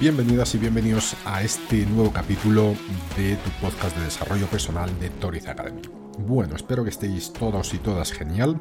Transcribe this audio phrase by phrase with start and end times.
[0.00, 2.74] Bienvenidas y bienvenidos a este nuevo capítulo
[3.18, 5.82] de tu podcast de desarrollo personal de Toriz Academy.
[6.18, 8.58] Bueno, espero que estéis todos y todas genial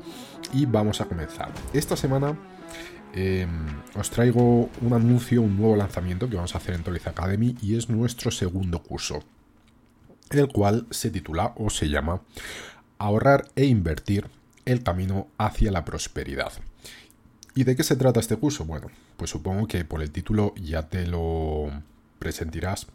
[0.51, 1.53] y vamos a comenzar.
[1.71, 2.37] Esta semana
[3.13, 7.55] em, os traigo un anuncio, un nuevo lanzamiento que vamos a hacer en Toriz Academy
[7.61, 9.23] y es nuestro segundo curso,
[10.31, 12.21] el cual se titula o se llama
[12.97, 14.27] Ahorrar e invertir
[14.65, 16.51] el camino hacia la prosperidad.
[17.55, 18.65] ¿Y de qué se trata este curso?
[18.65, 21.69] Bueno, pues supongo que por el título ya te lo
[22.19, 22.87] presentirás.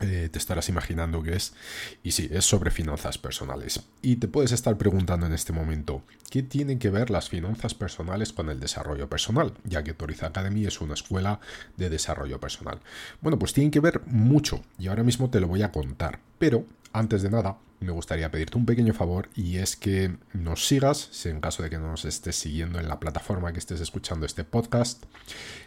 [0.00, 1.54] Eh, te estarás imaginando que es.
[2.02, 3.82] Y sí, es sobre finanzas personales.
[4.00, 8.32] Y te puedes estar preguntando en este momento, ¿qué tienen que ver las finanzas personales
[8.32, 9.54] con el desarrollo personal?
[9.64, 11.40] Ya que Toriza Academy es una escuela
[11.76, 12.80] de desarrollo personal.
[13.20, 16.18] Bueno, pues tienen que ver mucho y ahora mismo te lo voy a contar.
[16.38, 21.08] Pero, antes de nada, me gustaría pedirte un pequeño favor y es que nos sigas,
[21.10, 24.24] si en caso de que no nos estés siguiendo en la plataforma que estés escuchando
[24.24, 25.04] este podcast,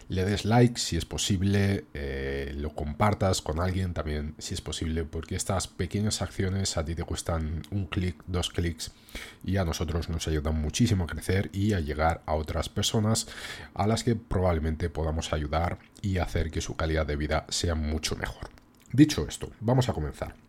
[0.08, 5.04] le des like si es posible, eh, lo compartas con alguien también si es posible,
[5.04, 8.92] porque estas pequeñas acciones a ti te cuestan un clic, dos clics
[9.44, 13.28] y a nosotros nos ayudan muchísimo a crecer y a llegar a otras personas
[13.74, 18.16] a las que probablemente podamos ayudar y hacer que su calidad de vida sea mucho
[18.16, 18.50] mejor.
[18.92, 20.45] Dicho esto, vamos a comenzar.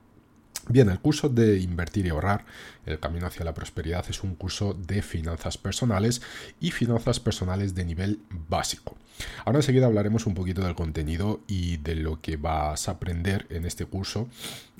[0.69, 2.45] Bien, el curso de Invertir y Ahorrar,
[2.87, 6.23] el camino hacia la prosperidad, es un curso de finanzas personales
[6.59, 8.97] y finanzas personales de nivel básico.
[9.45, 13.65] Ahora enseguida hablaremos un poquito del contenido y de lo que vas a aprender en
[13.65, 14.29] este curso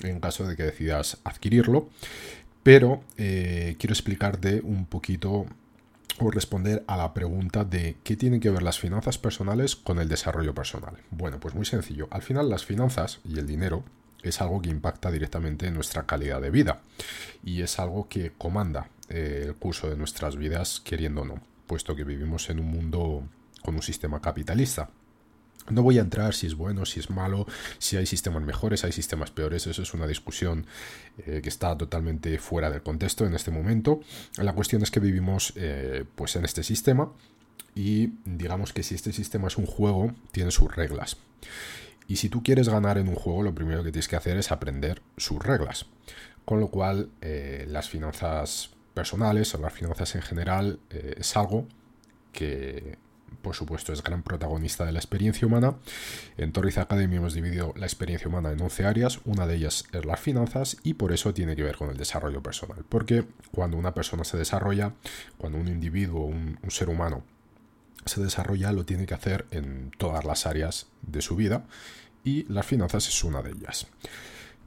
[0.03, 1.89] en caso de que decidas adquirirlo,
[2.63, 5.45] pero eh, quiero explicarte un poquito
[6.19, 10.09] o responder a la pregunta de qué tienen que ver las finanzas personales con el
[10.09, 10.97] desarrollo personal.
[11.11, 12.07] Bueno, pues muy sencillo.
[12.11, 13.83] Al final las finanzas y el dinero
[14.23, 16.81] es algo que impacta directamente en nuestra calidad de vida
[17.43, 21.95] y es algo que comanda eh, el curso de nuestras vidas queriendo o no, puesto
[21.95, 23.23] que vivimos en un mundo
[23.61, 24.89] con un sistema capitalista.
[25.69, 27.45] No voy a entrar si es bueno, si es malo,
[27.77, 29.67] si hay sistemas mejores, hay sistemas peores.
[29.67, 30.65] Eso es una discusión
[31.17, 33.99] eh, que está totalmente fuera del contexto en este momento.
[34.37, 37.11] La cuestión es que vivimos eh, pues en este sistema
[37.75, 41.17] y digamos que si este sistema es un juego, tiene sus reglas.
[42.07, 44.51] Y si tú quieres ganar en un juego, lo primero que tienes que hacer es
[44.51, 45.85] aprender sus reglas.
[46.45, 51.67] Con lo cual, eh, las finanzas personales o las finanzas en general eh, es algo
[52.31, 52.97] que,
[53.41, 55.75] por supuesto, es gran protagonista de la experiencia humana.
[56.37, 59.19] En Torriz Academy hemos dividido la experiencia humana en 11 áreas.
[59.25, 62.41] Una de ellas es las finanzas y por eso tiene que ver con el desarrollo
[62.41, 62.85] personal.
[62.87, 64.93] Porque cuando una persona se desarrolla,
[65.37, 67.23] cuando un individuo, un ser humano,
[68.07, 71.65] se desarrolla lo tiene que hacer en todas las áreas de su vida
[72.23, 73.87] y las finanzas es una de ellas.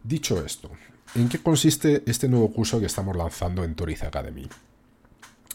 [0.02, 0.70] Dicho esto,
[1.14, 4.48] ¿en qué consiste este nuevo curso que estamos lanzando en Toriz Academy?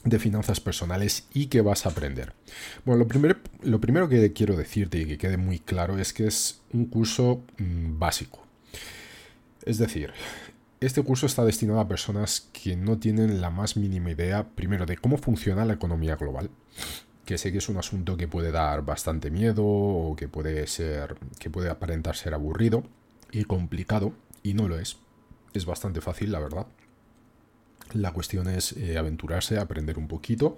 [0.05, 2.33] de finanzas personales y qué vas a aprender.
[2.85, 6.27] Bueno, lo primero, lo primero que quiero decirte y que quede muy claro es que
[6.27, 8.45] es un curso mm, básico.
[9.65, 10.13] Es decir,
[10.79, 14.97] este curso está destinado a personas que no tienen la más mínima idea, primero, de
[14.97, 16.51] cómo funciona la economía global,
[17.25, 21.15] que sé que es un asunto que puede dar bastante miedo o que puede ser
[21.39, 22.83] que puede aparentar ser aburrido
[23.31, 24.13] y complicado
[24.43, 24.97] y no lo es.
[25.53, 26.67] Es bastante fácil, la verdad.
[27.93, 30.57] La cuestión es eh, aventurarse, aprender un poquito,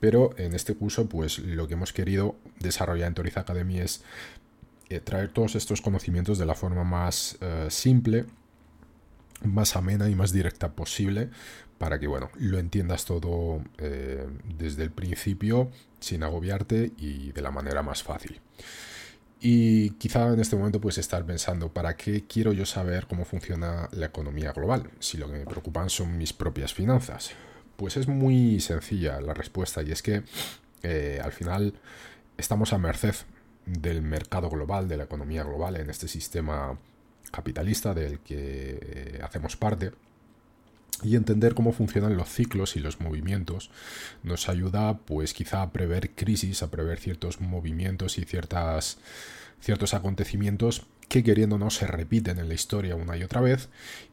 [0.00, 4.02] pero en este curso pues lo que hemos querido desarrollar en Toriz Academy es
[4.88, 8.26] eh, traer todos estos conocimientos de la forma más eh, simple,
[9.42, 11.30] más amena y más directa posible
[11.78, 17.82] para que bueno, lo entiendas todo desde el principio sin agobiarte y de la manera
[17.82, 18.40] más fácil.
[19.40, 23.88] Y quizá en este momento puedes estar pensando, ¿para qué quiero yo saber cómo funciona
[23.92, 24.90] la economía global?
[24.98, 27.32] Si lo que me preocupan son mis propias finanzas.
[27.76, 30.22] Pues es muy sencilla la respuesta y es que
[30.82, 31.74] eh, al final
[32.38, 33.14] estamos a merced
[33.66, 36.78] del mercado global, de la economía global, en este sistema
[37.30, 39.92] capitalista del que eh, hacemos parte.
[41.02, 43.70] y entender cómo funcionan los ciclos y los movimientos
[44.22, 48.96] nos ayuda pues quizá a prever crisis, a prever ciertos movimientos y ciertas,
[49.60, 53.68] ciertos acontecimientos que queriendo se repiten en la historia una y otra vez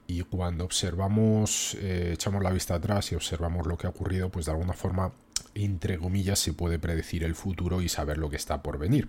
[0.08, 4.46] y cuando observamos, eh, echamos la vista atrás y observamos lo que ha ocurrido pues
[4.46, 5.14] de alguna forma
[5.56, 9.08] entre comillas se puede predecir el futuro y saber lo que está por venir.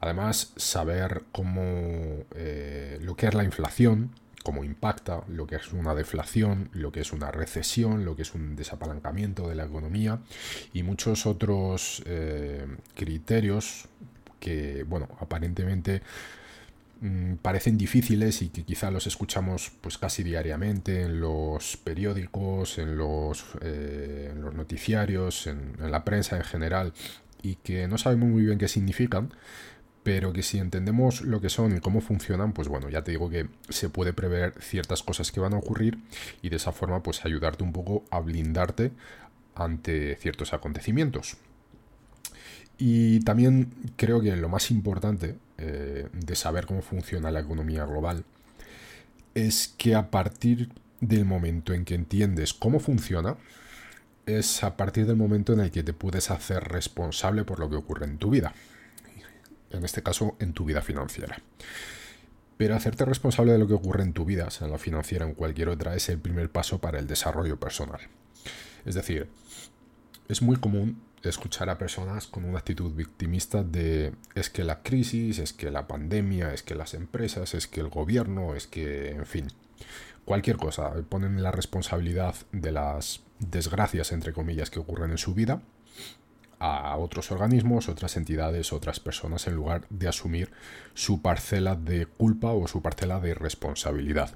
[0.00, 4.12] Además, saber cómo eh, lo que es la inflación,
[4.42, 8.34] cómo impacta, lo que es una deflación, lo que es una recesión, lo que es
[8.34, 10.20] un desapalancamiento de la economía
[10.72, 13.88] y muchos otros eh, criterios
[14.38, 16.00] que, bueno, aparentemente
[17.02, 22.96] mm, parecen difíciles y que quizá los escuchamos pues casi diariamente en los periódicos, en
[22.96, 26.94] los, eh, noticiarios, en la prensa en general
[27.42, 29.32] y que no sabemos muy bien qué significan,
[30.02, 33.28] pero que si entendemos lo que son y cómo funcionan, pues bueno, ya te digo
[33.28, 35.98] que se puede prever ciertas cosas que van a ocurrir
[36.42, 38.92] y de esa forma pues ayudarte un poco a blindarte
[39.54, 41.36] ante ciertos acontecimientos.
[42.78, 48.24] Y también creo que lo más importante eh, de saber cómo funciona la economía global
[49.34, 50.70] es que a partir
[51.00, 53.36] del momento en que entiendes cómo funciona,
[54.24, 57.76] es a partir del momento en el que te puedes hacer responsable por lo que
[57.76, 58.54] ocurre en tu vida
[59.70, 61.38] en este caso en tu vida financiera.
[62.56, 65.28] Pero hacerte responsable de lo que ocurre en tu vida, sea en la financiera o
[65.28, 68.00] en cualquier otra, es el primer paso para el desarrollo personal.
[68.84, 69.28] Es decir,
[70.28, 75.38] es muy común escuchar a personas con una actitud victimista de es que la crisis,
[75.38, 79.26] es que la pandemia, es que las empresas, es que el gobierno, es que, en
[79.26, 79.48] fin,
[80.24, 80.92] cualquier cosa.
[81.08, 85.62] Ponen la responsabilidad de las desgracias, entre comillas, que ocurren en su vida
[86.60, 90.52] a otros organismos, otras entidades, otras personas, en lugar de asumir
[90.94, 94.34] su parcela de culpa o su parcela de responsabilidad.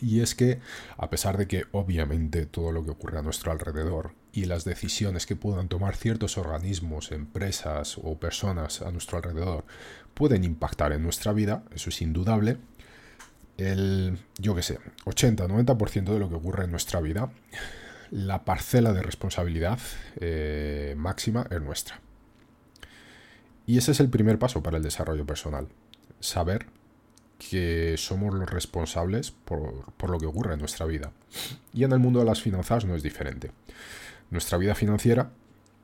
[0.00, 0.60] Y es que,
[0.96, 5.26] a pesar de que obviamente todo lo que ocurre a nuestro alrededor y las decisiones
[5.26, 9.64] que puedan tomar ciertos organismos, empresas o personas a nuestro alrededor
[10.14, 12.58] pueden impactar en nuestra vida, eso es indudable,
[13.56, 17.30] el, yo que sé, 80-90% de lo que ocurre en nuestra vida
[18.14, 19.80] la parcela de responsabilidad
[20.20, 22.00] eh, máxima es nuestra.
[23.66, 25.66] Y ese es el primer paso para el desarrollo personal.
[26.20, 26.66] Saber
[27.38, 31.10] que somos los responsables por, por, lo que ocurre en nuestra vida.
[31.72, 33.50] Y en el mundo de las finanzas no es diferente.
[34.30, 35.32] Nuestra vida financiera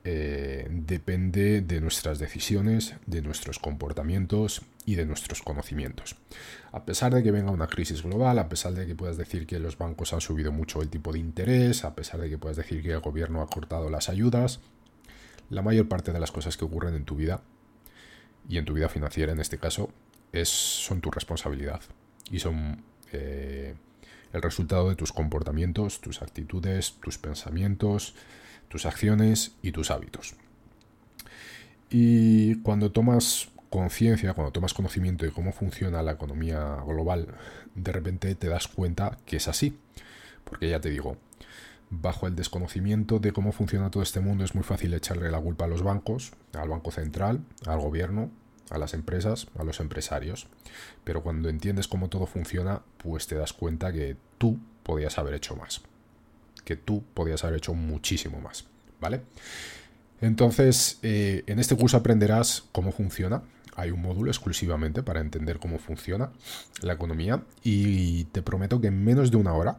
[0.04, 6.16] eh, depende de nuestras decisiones, de nuestros comportamientos y de nuestros conocimientos.
[6.72, 9.60] A pesar de que venga una crisis global, a pesar de que puedas decir que
[9.60, 12.82] los bancos han subido mucho el tipo de interés, a pesar de que puedas decir
[12.82, 14.58] que el gobierno ha cortado las ayudas,
[15.48, 17.40] la mayor parte de las cosas que ocurren en tu vida
[18.48, 19.90] y en tu vida financiera en este caso
[20.32, 21.80] es, son tu responsabilidad
[22.28, 22.82] y son
[23.12, 23.76] eh,
[24.32, 28.16] el resultado de tus comportamientos, tus actitudes, tus pensamientos,
[28.68, 30.34] tus acciones y tus hábitos.
[31.90, 37.28] Y cuando tomas conciencia, cuando tomas conocimiento de cómo funciona la economía global,
[37.74, 39.78] de repente te das cuenta que es así.
[40.44, 41.16] Porque ya te digo,
[41.88, 45.64] bajo el desconocimiento de cómo funciona todo este mundo es muy fácil echarle la culpa
[45.64, 48.30] a los bancos, al Banco Central, al gobierno,
[48.70, 50.48] a las empresas, a los empresarios.
[51.04, 55.56] Pero cuando entiendes cómo todo funciona, pues te das cuenta que tú podías haber hecho
[55.56, 55.82] más
[56.70, 58.64] que tú podías haber hecho muchísimo más,
[59.00, 59.22] ¿vale?
[60.20, 63.42] Entonces, eh, en este curso aprenderás cómo funciona.
[63.76, 66.30] Hay un módulo exclusivamente para entender cómo funciona
[66.82, 69.78] la economía y te prometo que en menos de una hora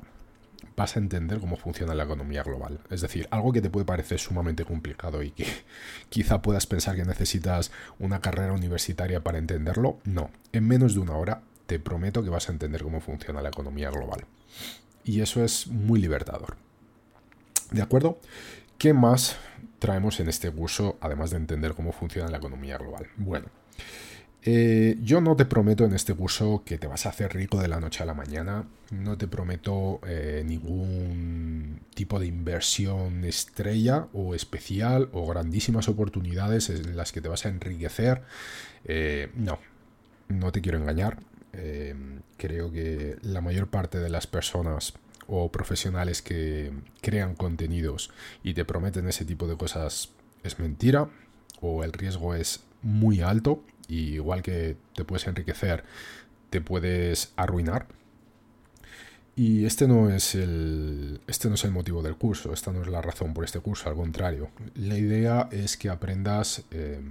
[0.76, 2.80] vas a entender cómo funciona la economía global.
[2.90, 5.46] Es decir, algo que te puede parecer sumamente complicado y que
[6.10, 10.00] quizá puedas pensar que necesitas una carrera universitaria para entenderlo.
[10.04, 13.50] No, en menos de una hora te prometo que vas a entender cómo funciona la
[13.50, 14.26] economía global.
[15.04, 16.56] Y eso es muy libertador.
[17.72, 18.20] ¿De acuerdo?
[18.78, 19.38] ¿Qué más
[19.80, 23.08] traemos en este curso, además de entender cómo funciona la economía global?
[23.16, 23.48] Bueno,
[24.44, 27.68] eh, yo no te prometo en este curso que te vas a hacer rico de
[27.68, 34.34] la noche a la mañana, no te prometo eh, ningún tipo de inversión estrella o
[34.34, 38.24] especial o grandísimas oportunidades en las que te vas a enriquecer.
[38.86, 39.60] Eh, no,
[40.28, 41.20] no te quiero engañar.
[42.38, 44.94] creo que la mayor parte de las personas
[45.28, 46.72] o profesionales que
[47.02, 48.10] crean contenidos
[48.44, 50.10] y te prometen ese tipo de cosas
[50.44, 51.10] es mentira
[51.62, 55.84] o el riesgo es muy alto y igual que te puedes enriquecer
[56.50, 57.88] te puedes arruinar.
[59.36, 62.88] Y este no es el este no es el motivo del curso esta no es
[62.88, 64.50] la razón por este curso al contrario.
[64.76, 67.02] La idea es que aprendas eh,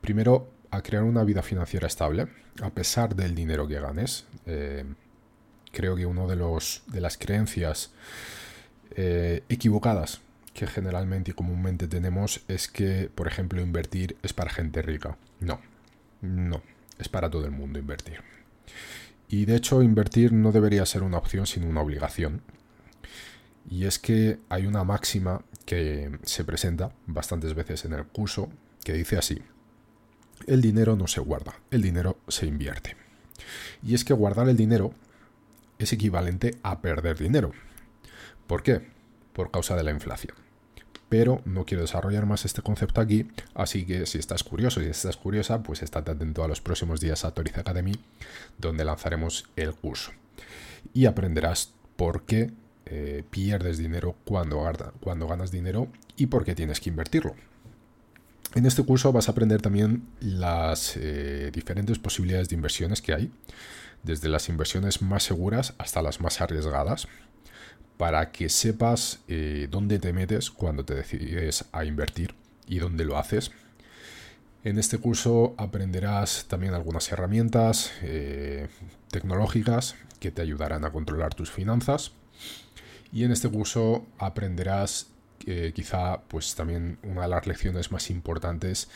[0.00, 2.28] primero a crear una vida financiera estable
[2.62, 4.24] a pesar del dinero que ganes.
[4.46, 4.84] Eh,
[5.72, 7.92] creo que una de, los, de las creencias
[8.92, 10.20] eh, equivocadas
[10.54, 15.18] que generalmente y comúnmente tenemos es que, por ejemplo, invertir es para gente rica.
[15.40, 15.60] No,
[16.20, 16.62] no,
[16.98, 18.20] es para todo el mundo invertir.
[19.28, 22.42] Y de hecho, invertir no debería ser una opción, sino una obligación.
[23.68, 28.48] Y es que hay una máxima que se presenta bastantes veces en el curso
[28.84, 29.42] que dice así,
[30.46, 32.96] el dinero no se guarda, el dinero se invierte.
[33.82, 34.94] Y es que guardar el dinero
[35.78, 37.52] es equivalente a perder dinero.
[38.46, 38.86] ¿Por qué?
[39.32, 40.45] Por causa de la inflación.
[41.08, 44.90] Pero no quiero desarrollar más este concepto aquí, así que si estás curioso y si
[44.90, 47.94] estás curiosa, pues estate atento a los próximos días a Toriz Academy,
[48.58, 50.10] donde lanzaremos el curso.
[50.92, 52.50] Y aprenderás por qué
[52.86, 54.62] eh, pierdes dinero cuando,
[55.00, 57.34] cuando ganas dinero y por qué tienes que invertirlo.
[58.56, 63.30] En este curso vas a aprender también las eh, diferentes posibilidades de inversiones que hay,
[64.02, 67.06] desde las inversiones más seguras hasta las más arriesgadas,
[67.98, 72.34] para que sepas eh, dónde te metes cuando te decides a invertir
[72.66, 73.50] y dónde lo haces.
[74.64, 78.68] En este curso aprenderás también algunas herramientas eh,
[79.10, 82.12] tecnológicas que te ayudarán a controlar tus finanzas.
[83.12, 85.08] Y en este curso aprenderás
[85.74, 88.88] quizá pues también una de las lecciones más importantes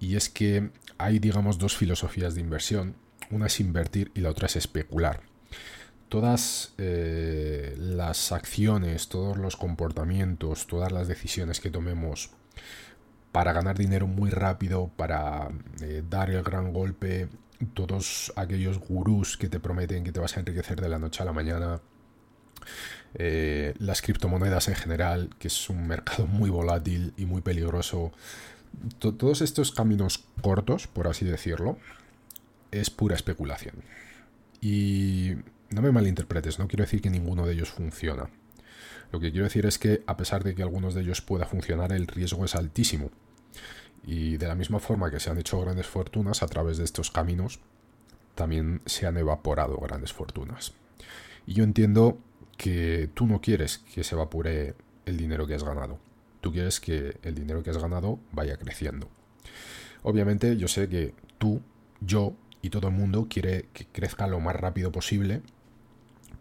[0.00, 2.96] y es que hay digamos dos filosofías de inversión.
[3.30, 5.20] Una es invertir y la otra es especular.
[6.08, 12.30] Todas eh, las acciones todos los comportamientos todas las decisiones que tomemos
[13.32, 15.48] para ganar dinero muy rápido para
[15.82, 17.28] eh, dar el gran golpe
[17.74, 21.26] todos aquellos gurús que te prometen que te vas a enriquecer de la noche a
[21.26, 21.80] la mañana
[23.14, 28.12] eh, las criptomonedas en general, que es un mercado muy volátil y muy peligroso.
[28.98, 31.78] todos estos caminos cortos, por así decirlo,
[32.70, 33.76] es pura especulación.
[34.60, 35.34] Y
[35.70, 38.28] no me malinterpretes, no quiero decir que ninguno de ellos funciona.
[39.10, 41.92] Lo que quiero decir es que a pesar de que algunos de ellos pueda funcionar,
[41.92, 43.10] el riesgo es altísimo.
[44.04, 47.10] Y de la misma forma que se han hecho grandes fortunas a través de estos
[47.10, 47.60] caminos,
[48.34, 50.72] también se han evaporado grandes fortunas.
[51.46, 52.18] Y yo entiendo
[52.58, 54.74] que tú no quieres que se evapore
[55.06, 55.98] el dinero que has ganado.
[56.42, 59.08] Tú quieres que el dinero que has ganado vaya creciendo.
[60.02, 61.62] Obviamente yo sé que tú,
[62.00, 65.40] yo y todo el mundo quiere que crezca lo más rápido posible,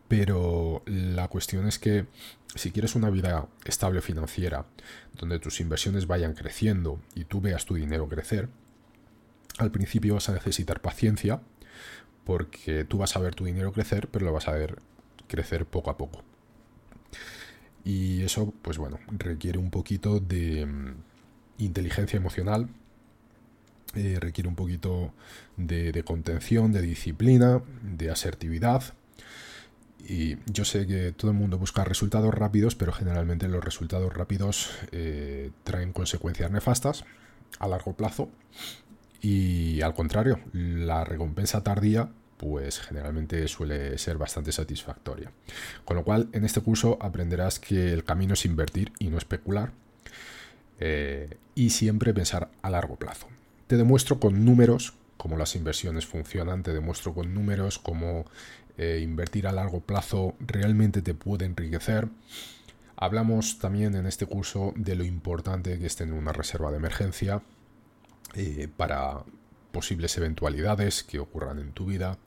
[0.07, 2.07] pero la cuestión es que
[2.55, 4.65] si quieres una vida estable financiera,
[5.13, 8.49] donde tus inversiones vayan creciendo y tú veas tu dinero crecer,
[9.59, 11.41] al principio vas a necesitar paciencia,
[12.23, 14.79] porque tú vas a ver tu dinero crecer, pero lo vas a ver
[15.27, 16.23] crecer poco a poco.
[17.83, 20.95] Y eso, pues bueno, requiere un poquito de mm,
[21.59, 22.67] inteligencia emocional,
[23.95, 25.13] eh, requiere un poquito
[25.55, 28.83] de, contención, de disciplina, de asertividad.
[30.05, 34.69] Y yo sé que todo el mundo busca resultados rápidos, pero generalmente los resultados rápidos
[34.91, 37.05] eh, traen consecuencias nefastas
[37.59, 38.29] a largo plazo.
[39.21, 45.31] Y al contrario, la recompensa tardía pues generalmente suele ser bastante satisfactoria.
[45.83, 49.71] Con lo cual, en este curso aprenderás que el camino es invertir y no especular
[50.79, 53.27] eh, y siempre pensar a largo plazo.
[53.65, 58.25] Te demuestro con números cómo las inversiones funcionan, te demuestro con números cómo
[58.77, 62.07] eh, invertir a largo plazo realmente te puede enriquecer.
[62.95, 67.41] Hablamos también en este curso de lo importante que es tener una reserva de emergencia
[68.35, 69.23] eh, para
[69.77, 72.17] posibles eventualidades que ocurran en tu vida.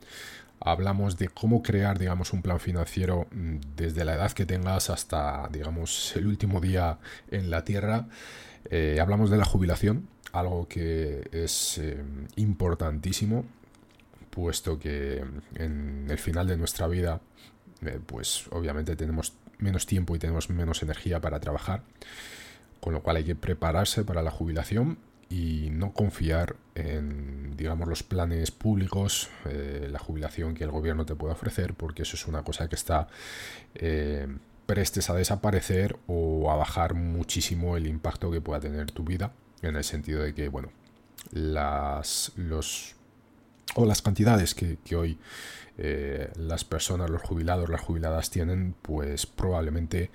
[0.61, 5.49] Hablamos de cómo crear, digamos, un plan financiero mm, desde la edad que tengas hasta,
[5.50, 8.07] digamos, el último día en la Tierra.
[8.71, 12.00] Eh, hablamos de la jubilación, algo que es eh,
[12.37, 13.45] importantísimo,
[14.30, 15.25] puesto que
[15.57, 17.21] en el final de nuestra vida,
[17.85, 21.83] eh, pues obviamente tenemos menos tiempo y tenemos menos energía para trabajar,
[22.80, 24.99] con lo cual hay que prepararse para la jubilación
[25.31, 31.15] y no confiar en, digamos, los planes públicos, eh, la jubilación que el gobierno te
[31.15, 33.07] puede ofrecer, porque eso es una cosa que está
[33.77, 34.27] eh,
[34.67, 39.33] prestes a desaparecer o a bajar muchísimo el impacto que pueda tener tu vida,
[39.63, 40.73] en el sentido de que, bueno,
[41.31, 42.97] las, los,
[43.77, 45.17] o las cantidades que, hoy
[45.79, 50.11] eh, las personas, los jubilados, las jubiladas tienen, pues probablemente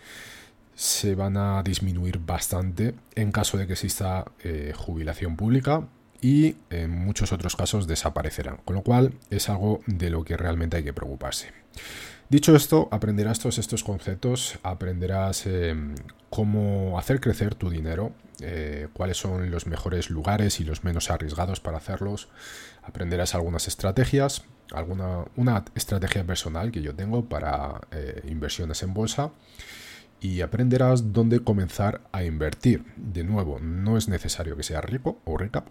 [0.76, 5.88] se van a disminuir bastante en caso de que exista eh, jubilación pública
[6.22, 10.78] y en muchos otros casos desaparecerán, con lo cual es algo de lo que realmente
[10.78, 11.52] hay que preocuparse.
[12.30, 15.94] Dicho esto, aprenderás todos estos conceptos, aprenderás em,
[16.30, 21.60] cómo hacer crecer tu dinero, eh, cuáles son los mejores lugares y los menos arriesgados
[21.60, 22.30] para hacerlos,
[22.84, 29.32] aprenderás algunas estrategias alguna una estrategia personal que yo tengo para eh, inversiones en bolsa
[30.22, 32.86] y aprenderás dónde comenzar a invertir.
[32.96, 35.66] De nuevo, no es necesario que seas rico o rica.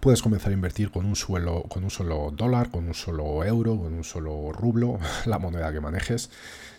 [0.00, 3.78] Puedes comenzar a invertir con un, suelo, con un solo dólar, con un solo euro,
[3.78, 6.30] con un solo rublo, la moneda que manejes,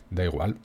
[0.10, 0.58] da igual.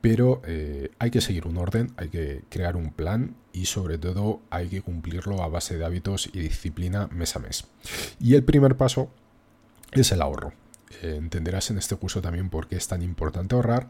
[0.00, 4.40] Pero eh, hay que seguir un orden, hay que crear un plan y sobre todo
[4.50, 7.66] hay que cumplirlo a base de hábitos y disciplina mes a mes.
[8.18, 9.10] Y el primer paso
[9.92, 10.61] es el ahorro.
[11.02, 13.88] Eh, entenderás en este curso también por qué es tan importante ahorrar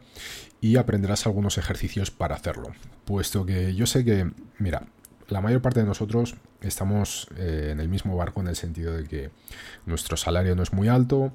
[0.61, 2.69] y aprenderás algunos ejercicios para hacerlo.
[3.05, 4.87] Puesto que yo sé que, mira,
[5.27, 9.05] la mayor parte de nosotros estamos eh, en el mismo barco en el sentido de
[9.05, 9.31] que
[9.85, 11.33] nuestro salario no es muy alto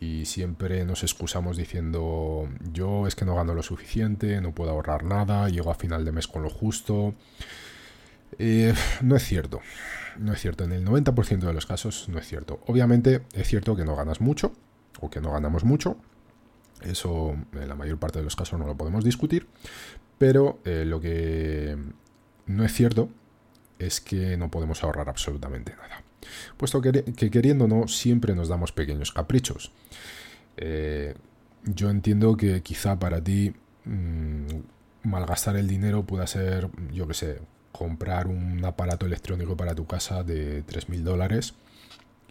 [0.00, 5.04] y siempre nos excusamos diciendo yo es que no gano lo suficiente, no puedo ahorrar
[5.04, 7.14] nada, llego a final de mes con lo justo.
[8.38, 9.60] Eh, no es cierto,
[10.18, 12.60] no es cierto, en el 90% de los casos no es cierto.
[12.66, 14.52] Obviamente es cierto que no ganas mucho,
[15.00, 15.96] o que no ganamos mucho.
[16.82, 19.46] Eso en la mayor parte de los casos no lo podemos discutir.
[20.18, 21.76] Pero eh, lo que
[22.46, 23.08] no es cierto
[23.78, 26.02] es que no podemos ahorrar absolutamente nada.
[26.56, 29.72] Puesto que, que queriendo no, siempre nos damos pequeños caprichos.
[30.56, 31.14] Eh,
[31.64, 34.46] yo entiendo que quizá para ti mm,
[35.02, 37.40] malgastar el dinero pueda ser, yo que sé,
[37.72, 41.54] comprar un aparato electrónico para tu casa de 3.000 dólares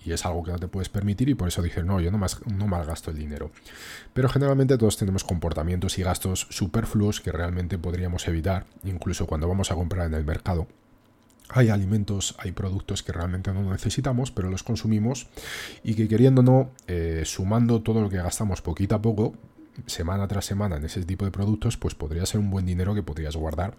[0.06, 2.18] y es algo que no te puedes permitir y por eso dices, no, yo no,
[2.18, 3.52] más, no malgasto el dinero.
[4.14, 9.72] Pero generalmente todos tenemos comportamientos y gastos superfluos que realmente podríamos evitar, incluso cuando vamos
[9.72, 10.68] a comprar en el mercado.
[11.50, 15.28] Hay alimentos, hay productos que realmente no necesitamos, pero los consumimos
[15.84, 19.34] y que queriendo no, eh, sumando todo lo que gastamos poquito a poco,
[19.86, 23.04] semana tras semana en ese tipo de productos, pues podría ser un buen dinero que
[23.04, 23.76] podrías guardar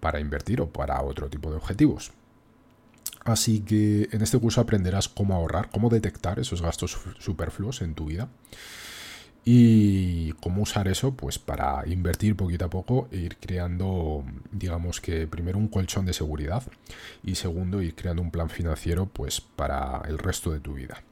[0.00, 2.12] para invertir o para otro tipo de objetivos.
[3.24, 8.06] Así que en este curso aprenderás cómo ahorrar, cómo detectar esos gastos superfluos en tu
[8.06, 8.28] vida
[9.44, 15.26] y cómo usar eso pues para invertir poquito a poco e ir creando digamos que
[15.26, 16.62] primero un colchón de seguridad
[17.24, 21.02] y segundo ir creando un plan financiero pues para el resto de tu vida.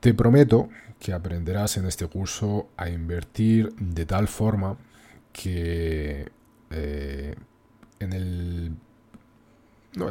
[0.00, 0.68] Te prometo
[1.00, 4.78] que aprenderás en este curso a invertir de tal forma
[5.32, 6.30] que
[6.70, 7.34] eh,
[7.98, 8.76] en el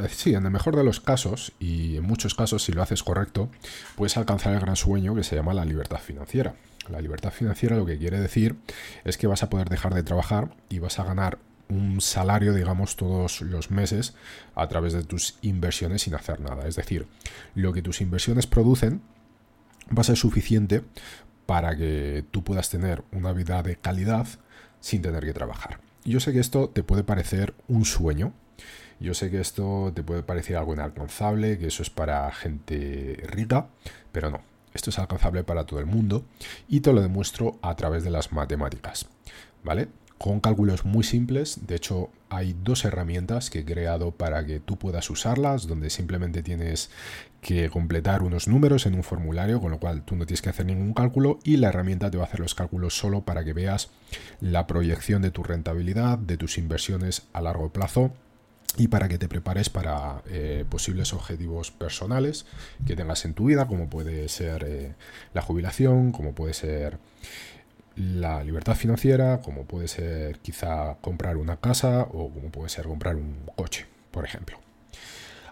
[0.10, 3.50] sí, en el mejor de los casos, y en muchos casos si lo haces correcto,
[3.96, 6.56] puedes alcanzar el gran sueño que se llama la libertad financiera.
[6.90, 8.56] La libertad financiera lo que quiere decir
[9.04, 12.96] es que vas a poder dejar de trabajar y vas a ganar un salario, digamos,
[12.96, 14.14] todos los meses
[14.54, 16.68] a través de tus inversiones sin hacer nada.
[16.68, 17.08] Es decir,
[17.56, 19.02] lo que tus inversiones producen
[19.96, 20.84] va a ser suficiente
[21.46, 24.28] para que tú puedas tener una vida de calidad
[24.80, 25.80] sin tener que trabajar.
[26.04, 28.34] Yo sé que esto te puede parecer un sueño,
[29.00, 33.68] yo sé que esto te puede parecer algo inalcanzable, que eso es para gente rica,
[34.12, 34.42] pero no.
[34.74, 36.26] Esto es alcanzable para todo el mundo
[36.68, 39.08] y te lo demuestro a través de las matemáticas.
[39.64, 39.88] ¿Vale?
[40.18, 44.78] Con cálculos muy simples, de hecho hay dos herramientas que he creado para que tú
[44.78, 46.90] puedas usarlas, donde simplemente tienes
[47.42, 50.66] que completar unos números en un formulario, con lo cual tú no tienes que hacer
[50.66, 53.90] ningún cálculo y la herramienta te va a hacer los cálculos solo para que veas
[54.40, 58.12] la proyección de tu rentabilidad, de tus inversiones a largo plazo
[58.78, 62.46] y para que te prepares para eh, posibles objetivos personales
[62.86, 64.94] que tengas en tu vida, como puede ser eh,
[65.34, 66.98] la jubilación, como puede ser
[67.96, 73.16] la libertad financiera, como puede ser quizá comprar una casa o como puede ser comprar
[73.16, 74.60] un coche, por ejemplo.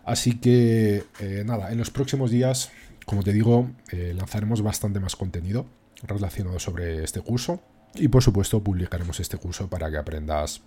[0.04, 2.72] Así que eh, nada, en los próximos días,
[3.06, 5.66] como te digo, lanzaremos bastante más contenido
[6.06, 7.62] relacionado sobre este curso
[7.96, 10.62] y por supuesto publicaremos este curso para que aprendas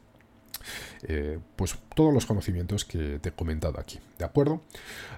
[1.03, 4.63] eh, pues todos los conocimientos que te he comentado aquí, ¿de acuerdo?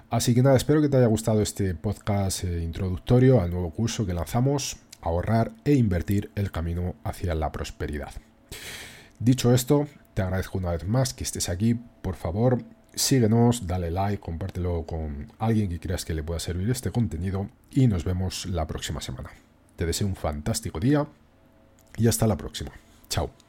[0.09, 4.05] Así que nada, espero que te haya gustado este podcast eh, introductorio al nuevo curso
[4.05, 8.11] que lanzamos, ahorrar e invertir el camino hacia la prosperidad.
[9.19, 14.21] Dicho esto, te agradezco una vez más que estés aquí, por favor, síguenos, dale like,
[14.21, 18.67] compártelo con alguien que creas que le pueda servir este contenido y nos vemos la
[18.67, 19.31] próxima semana.
[19.75, 21.07] Te deseo un fantástico día
[21.97, 22.71] y hasta la próxima.
[23.09, 23.48] Chao.